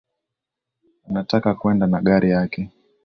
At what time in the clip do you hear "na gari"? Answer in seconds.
1.87-2.29